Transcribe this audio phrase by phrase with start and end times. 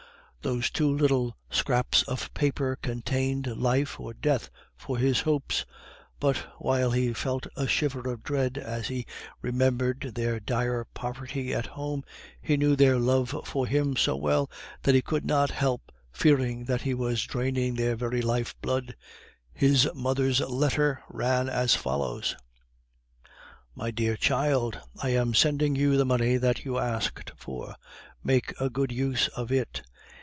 [0.43, 5.67] Those two little scraps of paper contained life or death for his hopes.
[6.19, 9.05] But while he felt a shiver of dread as he
[9.43, 12.03] remembered their dire poverty at home,
[12.41, 14.49] he knew their love for him so well
[14.81, 18.95] that he could not help fearing that he was draining their very life blood.
[19.53, 22.35] His mother's letter ran as follows:
[23.75, 27.75] "MY DEAR CHILD, I am sending you the money that you asked for.
[28.23, 29.83] Make a good use of it.